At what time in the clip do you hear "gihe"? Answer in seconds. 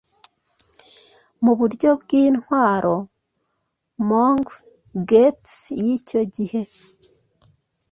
6.35-6.61